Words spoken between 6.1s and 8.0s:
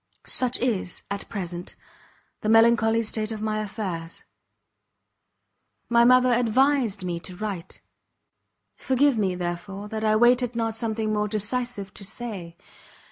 advised me to write;